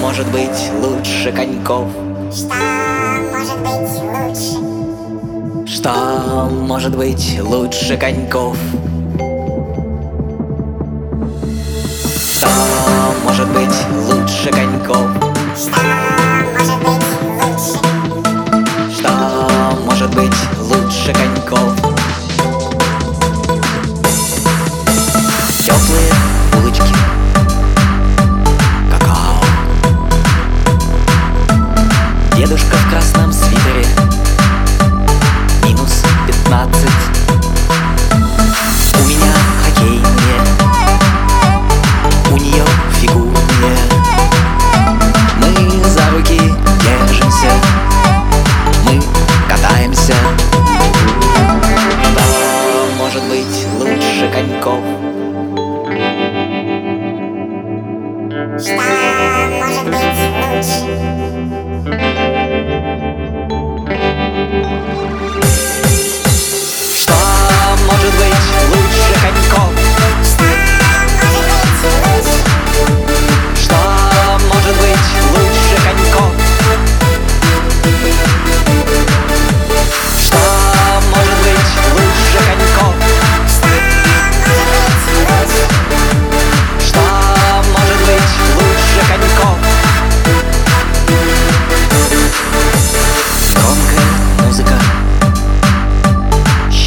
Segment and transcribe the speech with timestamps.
[0.00, 1.88] может быть лучше коньков?
[2.32, 2.54] Что
[3.32, 4.58] может быть лучше?
[5.66, 8.56] Что может быть лучше коньков?
[12.32, 12.48] Что
[13.24, 13.76] может быть
[14.08, 15.06] лучше коньков?
[15.56, 15.80] Что
[16.56, 17.04] может быть
[17.40, 17.78] лучше?
[18.98, 19.12] Что
[19.84, 21.74] может быть лучше коньков?
[25.64, 26.29] Теплые
[32.50, 33.86] Дедушка в красном свитере.
[35.62, 36.90] Минус пятнадцать.
[38.98, 39.32] У меня
[39.64, 40.40] хоккейные
[42.32, 42.64] У нее
[43.00, 43.78] фигурные
[45.38, 46.40] Мы за руки
[46.82, 47.52] держимся.
[48.84, 49.00] Мы
[49.48, 50.14] катаемся.
[52.02, 54.82] Что может быть лучше коньков?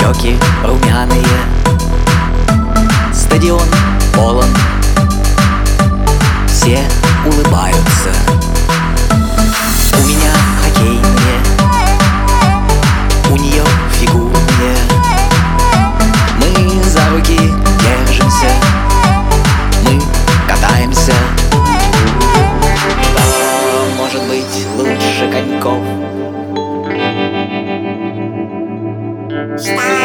[0.03, 1.23] Щеки румяные.
[3.13, 3.61] Стадион
[4.13, 4.49] полон.
[6.45, 6.81] Все
[7.25, 8.11] улыбаются.
[9.93, 11.39] У меня хоккейные
[13.31, 14.75] У нее фигурные
[16.37, 17.39] Мы за руки
[17.81, 18.51] держимся.
[19.85, 20.01] Мы
[20.49, 21.13] катаемся.
[23.01, 26.22] Что может быть лучше коньков?
[29.55, 30.02] Что